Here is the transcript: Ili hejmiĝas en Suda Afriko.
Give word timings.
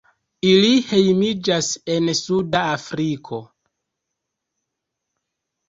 Ili 0.51 0.79
hejmiĝas 0.87 1.67
en 1.97 2.09
Suda 2.21 2.63
Afriko. 2.79 3.41